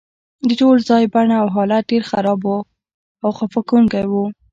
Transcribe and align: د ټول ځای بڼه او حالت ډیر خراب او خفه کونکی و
د 0.47 0.49
ټول 0.61 0.77
ځای 0.89 1.03
بڼه 1.13 1.35
او 1.41 1.47
حالت 1.55 1.83
ډیر 1.91 2.03
خراب 2.11 2.41
او 3.23 3.29
خفه 3.37 3.61
کونکی 3.69 4.05
و 4.07 4.13